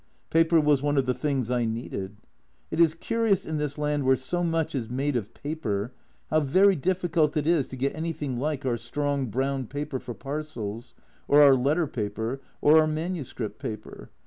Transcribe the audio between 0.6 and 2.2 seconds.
one of the things I needed.